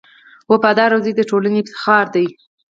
[0.51, 2.25] •وفادار زوی د ټولنې افتخار دی.